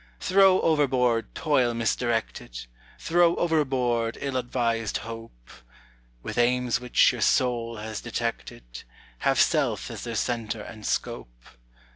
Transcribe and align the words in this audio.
Throw 0.19 0.59
overboard 0.61 1.35
toil 1.35 1.75
misdirected. 1.75 2.65
Throw 2.97 3.35
overboard 3.35 4.17
ill 4.19 4.35
advised 4.35 4.97
hope, 5.05 5.51
With 6.23 6.39
aims 6.39 6.79
which, 6.79 7.11
your 7.11 7.21
soul 7.21 7.77
has 7.77 8.01
detected, 8.01 8.63
Have 9.19 9.39
self 9.39 9.91
as 9.91 10.03
their 10.03 10.15
centre 10.15 10.63
and 10.63 10.87
scope. 10.87 11.29